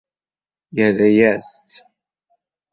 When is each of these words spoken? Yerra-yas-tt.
Yerra-yas-tt. 0.75 1.75